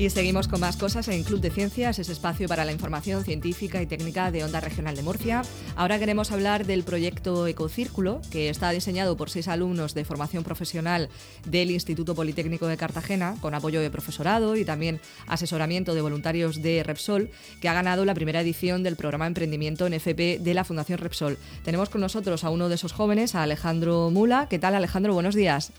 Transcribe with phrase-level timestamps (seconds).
[0.00, 3.82] Y seguimos con más cosas en Club de Ciencias, ese espacio para la información científica
[3.82, 5.42] y técnica de Onda Regional de Murcia.
[5.76, 11.10] Ahora queremos hablar del proyecto Ecocírculo, que está diseñado por seis alumnos de formación profesional
[11.44, 16.82] del Instituto Politécnico de Cartagena, con apoyo de profesorado y también asesoramiento de voluntarios de
[16.82, 17.28] Repsol,
[17.60, 21.36] que ha ganado la primera edición del programa Emprendimiento en FP de la Fundación Repsol.
[21.62, 24.46] Tenemos con nosotros a uno de esos jóvenes, a Alejandro Mula.
[24.48, 25.12] ¿Qué tal, Alejandro?
[25.12, 25.74] Buenos días.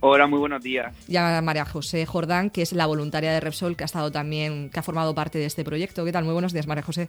[0.00, 0.94] Hola, muy buenos días.
[1.08, 4.70] Y a María José Jordán, que es la voluntaria de Repsol, que ha estado también,
[4.70, 6.04] que ha formado parte de este proyecto.
[6.04, 6.24] ¿Qué tal?
[6.24, 7.08] Muy buenos días, María José.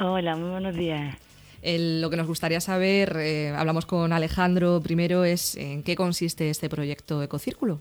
[0.00, 1.16] Hola, muy buenos días.
[1.62, 6.68] lo que nos gustaría saber, eh, hablamos con Alejandro primero, es en qué consiste este
[6.68, 7.78] proyecto Ecocírculo.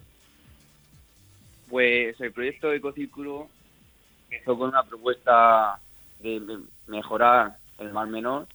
[1.68, 3.48] Pues el proyecto Ecocírculo
[4.30, 5.80] empezó con una propuesta
[6.20, 8.46] de mejorar el mar menor,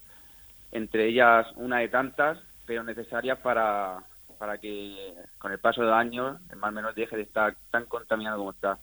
[0.71, 3.99] entre ellas una de tantas, pero necesarias para
[4.39, 7.87] para que con el paso de los años el mar menor deje de estar tan
[7.87, 8.79] contaminado como está.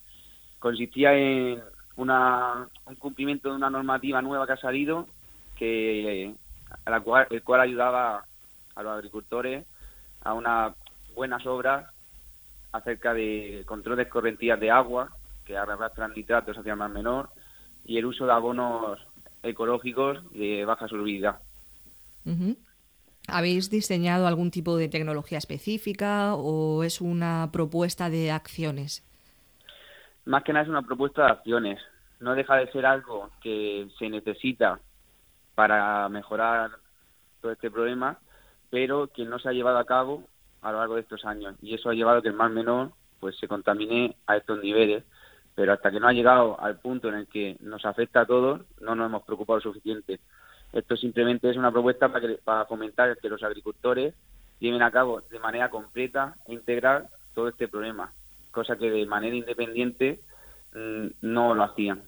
[0.59, 1.61] Consistía en
[1.95, 5.07] una, un cumplimiento de una normativa nueva que ha salido,
[5.57, 6.33] que
[6.85, 8.25] a la cual, el cual ayudaba
[8.75, 9.65] a los agricultores
[10.21, 10.73] a unas
[11.15, 11.85] buenas obras
[12.71, 15.09] acerca de control de escorrentías de agua
[15.45, 17.29] que arrastran nitratos hacia el mar menor
[17.85, 18.99] y el uso de abonos
[19.43, 21.39] ecológicos de baja solubilidad.
[23.27, 29.03] ¿Habéis diseñado algún tipo de tecnología específica o es una propuesta de acciones?
[30.25, 31.80] Más que nada es una propuesta de acciones.
[32.19, 34.80] No deja de ser algo que se necesita
[35.55, 36.71] para mejorar
[37.41, 38.19] todo este problema,
[38.69, 40.23] pero que no se ha llevado a cabo
[40.61, 41.55] a lo largo de estos años.
[41.61, 45.03] Y eso ha llevado a que el mar menor pues se contamine a estos niveles.
[45.55, 48.61] Pero hasta que no ha llegado al punto en el que nos afecta a todos,
[48.81, 50.19] no nos hemos preocupado suficiente.
[50.73, 54.16] Esto simplemente es una propuesta para, que, para fomentar que los agricultores
[54.60, 58.11] lleven a cabo de manera completa e integral todo este problema,
[58.52, 60.20] cosa que de manera independiente
[60.73, 62.04] mm, no lo hacían.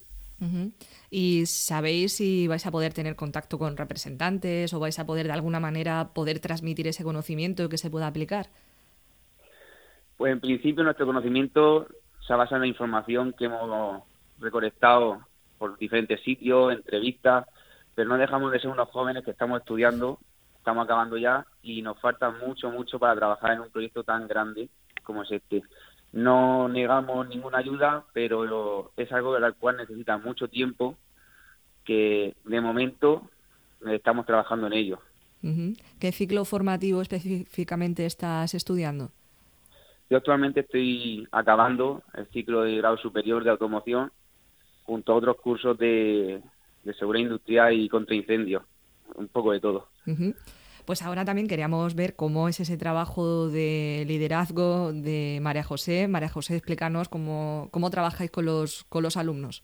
[1.10, 5.34] ¿Y sabéis si vais a poder tener contacto con representantes o vais a poder de
[5.34, 8.48] alguna manera poder transmitir ese conocimiento que se pueda aplicar?
[10.18, 11.88] Pues en principio nuestro conocimiento
[12.28, 14.04] se basa en la información que hemos
[14.40, 15.22] recolectado
[15.58, 17.46] por diferentes sitios, entrevistas,
[17.96, 20.20] pero no dejamos de ser unos jóvenes que estamos estudiando,
[20.58, 24.70] estamos acabando ya y nos falta mucho, mucho para trabajar en un proyecto tan grande
[25.04, 25.64] como es este.
[26.12, 30.98] No negamos ninguna ayuda, pero es algo de la cual necesita mucho tiempo
[31.86, 33.30] que de momento
[33.86, 35.00] estamos trabajando en ello.
[36.00, 39.12] ¿Qué ciclo formativo específicamente estás estudiando?
[40.10, 44.12] Yo actualmente estoy acabando el ciclo de grado superior de automoción
[44.84, 46.42] junto a otros cursos de,
[46.86, 48.64] de seguridad industrial y contra incendios,
[49.16, 49.90] un poco de todo.
[50.86, 56.08] Pues ahora también queríamos ver cómo es ese trabajo de liderazgo de María José.
[56.08, 59.64] María José, explícanos cómo, cómo trabajáis con los, con los alumnos.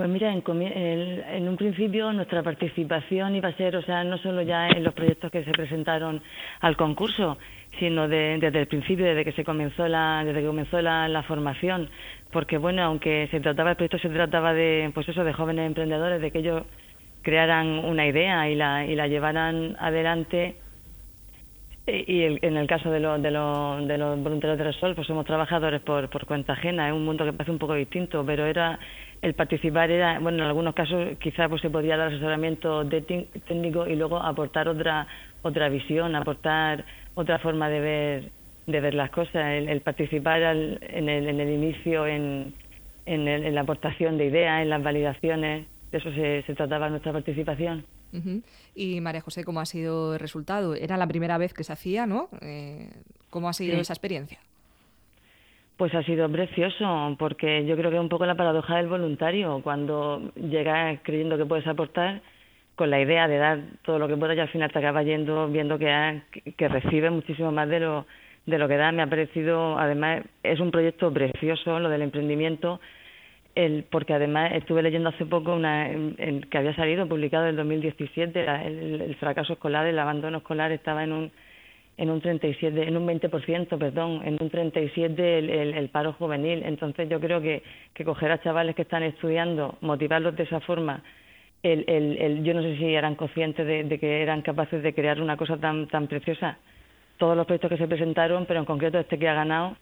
[0.00, 4.66] Pues mira, en, un principio nuestra participación iba a ser, o sea, no solo ya
[4.66, 6.22] en los proyectos que se presentaron
[6.60, 7.36] al concurso,
[7.78, 11.90] sino desde el principio, desde que se comenzó la, desde que comenzó la, formación,
[12.32, 16.22] porque bueno, aunque se trataba el proyecto se trataba de, pues eso, de jóvenes emprendedores,
[16.22, 16.62] de que ellos
[17.20, 20.56] crearan una idea y la, y la llevaran adelante.
[22.06, 25.80] Y en el caso de, los de, de los voluntarios de Resol, pues somos trabajadores
[25.80, 28.78] por, por cuenta ajena, es un mundo que parece un poco distinto, pero era
[29.22, 33.96] el participar era, bueno, en algunos casos quizás pues se podía dar asesoramiento técnico y
[33.96, 35.06] luego aportar otra
[35.42, 36.84] otra visión, aportar
[37.14, 38.30] otra forma de ver
[38.66, 42.54] de ver las cosas, el, participar en, el, en el inicio, en,
[43.06, 47.84] en, la aportación de ideas, en las validaciones, de eso se, se trataba nuestra participación.
[48.74, 50.74] Y María José, ¿cómo ha sido el resultado?
[50.74, 52.28] Era la primera vez que se hacía, ¿no?
[52.40, 52.90] Eh,
[53.30, 54.38] ¿Cómo ha sido esa experiencia?
[55.76, 59.60] Pues ha sido precioso, porque yo creo que es un poco la paradoja del voluntario,
[59.62, 62.20] cuando llegas creyendo que puedes aportar
[62.74, 65.48] con la idea de dar todo lo que puedas y al final te acabas yendo
[65.48, 66.22] viendo que,
[66.56, 68.06] que recibes muchísimo más de lo,
[68.46, 68.92] de lo que da.
[68.92, 72.80] Me ha parecido, además, es un proyecto precioso lo del emprendimiento,
[73.54, 75.90] el, porque además estuve leyendo hace poco una
[76.50, 81.12] que había salido, publicado en 2017, el, el fracaso escolar, el abandono escolar estaba en
[81.12, 81.32] un
[81.96, 86.62] en un 37, en un 20%, perdón, en un 37 el, el, paro juvenil.
[86.64, 87.62] Entonces yo creo que,
[87.92, 91.02] que coger a chavales que están estudiando, motivarlos de esa forma,
[91.62, 95.36] el, el, yo no sé si eran conscientes de, que eran capaces de crear una
[95.36, 96.56] cosa tan, tan preciosa.
[97.18, 99.76] Todos los proyectos que se presentaron, pero en concreto este que ha ganado,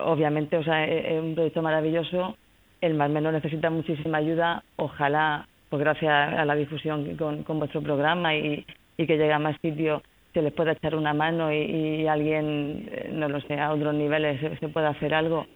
[0.00, 2.36] obviamente, o sea, es, un proyecto maravilloso.
[2.84, 4.62] El más necesita muchísima ayuda.
[4.76, 8.66] Ojalá, pues gracias a la difusión con, con vuestro programa y,
[8.98, 10.02] y que llegue a más sitios,
[10.34, 14.38] se les pueda echar una mano y, alguien, eh, no lo sé, a otros niveles
[14.60, 15.46] se, pueda hacer algo.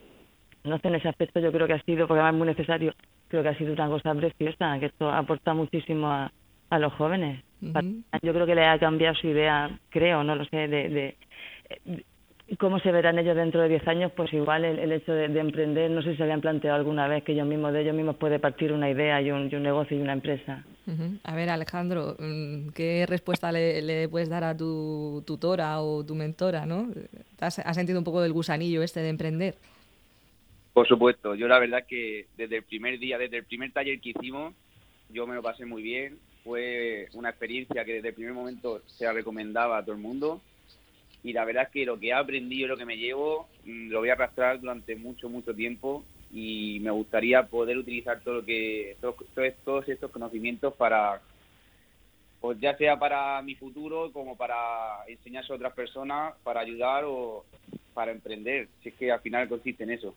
[0.65, 2.95] No sé, en ese aspecto yo creo que ha sido, porque además es muy necesario,
[3.29, 6.33] creo que ha sido una cosa preciosa, que esto aporta muchísimo a,
[6.71, 7.45] a los jóvenes.
[7.61, 11.17] Yo creo que le ha cambiado su idea, creo, no lo sé, de, de,
[12.57, 16.03] cómo se verán ellos dentro de 10 años, pues igual el, hecho de, emprender, no
[16.03, 18.73] sé si se habían planteado alguna vez que ellos mismos, de ellos mismos puede partir
[18.73, 20.65] una idea y un, negocio y una empresa.
[21.25, 26.65] A ver, Alejandro, mm, ¿qué respuesta le, puedes dar a tu tutora o tu mentora,
[26.65, 26.89] no?
[27.39, 29.55] ¿Has, sentido un poco del gusanillo este de emprender?
[30.73, 34.11] Por supuesto, yo la verdad que desde el primer día, desde el primer taller que
[34.11, 34.55] hicimos,
[35.11, 39.13] yo me lo pasé muy bien, fue una experiencia que desde el primer momento se
[39.13, 40.41] recomendaba a todo el mundo
[41.23, 44.01] y la verdad es que lo que he aprendido, lo que me llevo, mm, lo
[44.01, 48.97] voy a arrastrar durante mucho, mucho tiempo y me gustaría poder utilizar todo lo que
[49.01, 49.17] todos,
[49.65, 51.21] todos estos conocimientos para
[52.41, 57.45] pues ya sea para mi futuro como para enseñarse a otras personas, para ayudar o
[57.95, 60.15] para emprender, si es que al final consiste en eso.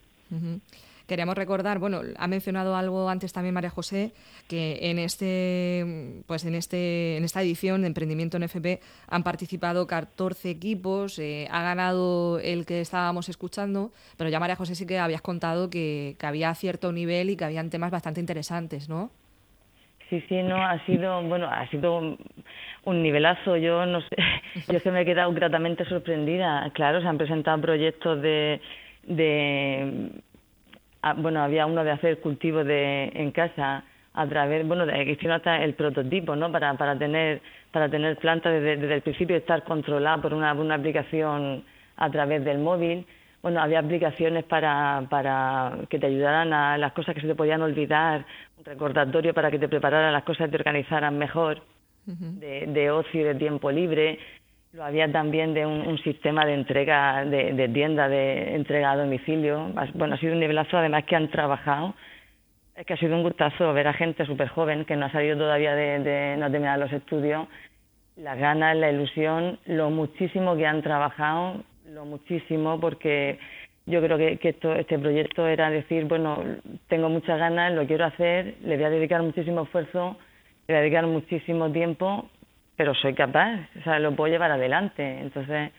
[1.12, 4.14] Queríamos recordar, bueno, ha mencionado algo antes también María José,
[4.48, 8.80] que en este, pues en este, en esta edición de Emprendimiento en FP
[9.10, 14.74] han participado 14 equipos, eh, ha ganado el que estábamos escuchando, pero ya María José
[14.74, 19.12] sí que habías contado que, había cierto nivel y que habían temas bastante interesantes, ¿no?
[20.10, 22.18] Sí, sí, no, ha sido, bueno, ha sido
[22.86, 23.58] un nivelazo.
[23.58, 24.16] Yo no sé,
[24.72, 26.72] yo se me he quedado gratamente sorprendida.
[26.74, 28.62] Claro, se han presentado proyectos de,
[31.18, 33.84] bueno, había uno de hacer cultivo de, en casa
[34.14, 36.52] a través, bueno, de, hicieron hasta el prototipo, ¿no?
[36.52, 40.76] Para, para tener para tener plantas desde, desde el principio estar controlada por una, una
[40.76, 41.64] aplicación
[41.96, 43.06] a través del móvil.
[43.42, 47.62] Bueno, había aplicaciones para, para que te ayudaran a las cosas que se te podían
[47.62, 48.26] olvidar,
[48.58, 51.62] un recordatorio para que te prepararan las cosas y te organizaran mejor,
[52.06, 54.20] de, de ocio y de tiempo libre.
[54.74, 59.70] Lo había también de un, sistema de entrega de, tienda, de entrega a domicilio.
[59.96, 61.94] Bueno, ha sido un nivelazo, además que han trabajado.
[62.78, 65.38] Es que ha sido un gustazo ver a gente súper joven que no ha salido
[65.38, 67.50] todavía de, no terminar los estudios.
[68.16, 73.40] Las ganas, la ilusión, lo muchísimo que han trabajado, lo muchísimo, porque
[73.88, 76.42] yo creo que, que esto, este proyecto era decir, bueno,
[76.88, 80.16] tengo muchas ganas, lo quiero hacer, le voy a dedicar muchísimo esfuerzo,
[80.68, 82.30] le voy a dedicar muchísimo tiempo
[82.76, 85.20] pero soy capaz, o sea, lo puedo llevar adelante.
[85.20, 85.72] Entonces,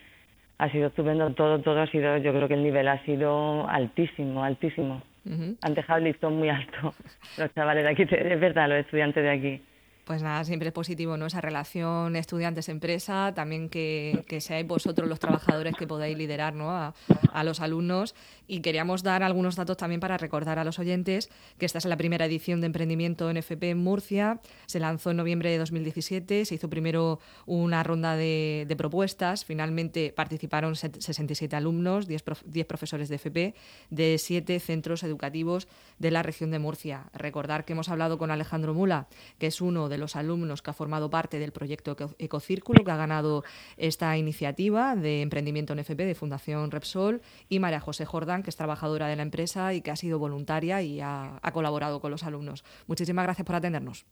[0.57, 4.43] ha sido estupendo todo, todo ha sido, yo creo que el nivel ha sido altísimo,
[4.43, 5.01] altísimo.
[5.25, 6.93] Han dejado el listón muy alto
[7.37, 9.61] los chavales de aquí, es verdad, los estudiantes de aquí.
[10.05, 11.27] Pues nada, siempre es positivo, ¿no?
[11.27, 16.71] Esa relación estudiantes-empresa, también que, que, seáis vosotros los trabajadores que podáis liderar ¿no?
[16.71, 16.93] a,
[17.31, 18.13] a, los alumnos.
[18.45, 21.95] Y queríamos dar algunos datos también para recordar a los oyentes que esta es la
[21.95, 24.41] primera edición de Emprendimiento NFP en Murcia.
[24.65, 30.11] Se lanzó en noviembre de 2017, se hizo primero una ronda de, de propuestas, finalmente
[30.13, 33.55] participaron 67 alumnos, 10, 10 profesores de FP,
[33.89, 37.05] de 7 centros educativos de la región de Murcia.
[37.13, 39.07] Recordar que hemos hablado con Alejandro Mula,
[39.39, 42.97] que es uno de los alumnos que ha formado parte del proyecto Ecocírculo, que ha
[42.97, 43.43] ganado
[43.77, 48.57] esta iniciativa de emprendimiento en FP de Fundación Repsol, y María José Jordán, que es
[48.57, 52.63] trabajadora de la empresa y que ha sido voluntaria y ha, colaborado con los alumnos.
[52.87, 54.05] Muchísimas gracias por atendernos.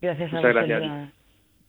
[0.00, 1.21] Gracias a